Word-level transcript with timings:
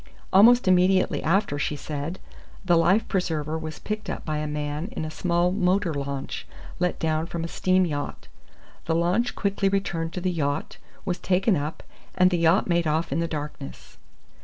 Almost 0.33 0.67
immediately 0.67 1.21
after, 1.21 1.59
she 1.59 1.75
said, 1.75 2.17
the 2.65 2.75
life 2.75 3.07
preserver 3.07 3.55
was 3.55 3.77
picked 3.77 4.09
up 4.09 4.25
by 4.25 4.37
a 4.37 4.47
man 4.47 4.87
in 4.93 5.05
a 5.05 5.11
small 5.11 5.51
motor 5.51 5.93
launch 5.93 6.47
let 6.79 6.97
down 6.97 7.27
from 7.27 7.43
a 7.43 7.47
steam 7.47 7.85
yacht. 7.85 8.27
The 8.85 8.95
launch 8.95 9.35
quickly 9.35 9.69
returned 9.69 10.11
to 10.13 10.19
the 10.21 10.31
yacht, 10.31 10.77
was 11.05 11.19
taken 11.19 11.55
up, 11.55 11.83
and 12.15 12.31
the 12.31 12.39
yacht 12.39 12.65
made 12.65 12.87
off 12.87 13.11
in 13.11 13.19
the 13.19 13.27
darkness. 13.27 13.97